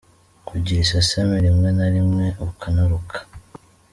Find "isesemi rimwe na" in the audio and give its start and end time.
0.85-1.87